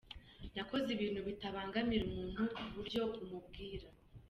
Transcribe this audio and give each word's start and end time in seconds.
Nakoze 0.55 0.87
ibintu 0.95 1.19
bitabangamira 1.27 2.03
umuntu 2.07 2.41
ku 2.55 2.63
buryo 2.73 3.01
umubwira 3.21 3.87